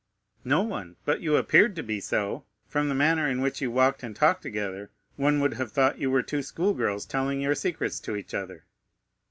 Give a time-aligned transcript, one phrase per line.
[0.43, 2.43] "No one, but you appeared to be so.
[2.67, 6.09] From the manner in which you walked and talked together, one would have thought you
[6.09, 8.65] were two school girls telling your secrets to each other."